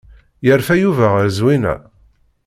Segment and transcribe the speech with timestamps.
[0.45, 1.75] Yerfa Yuba ɣef Zwina?